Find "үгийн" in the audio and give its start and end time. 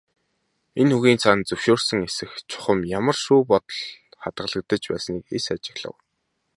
0.97-1.19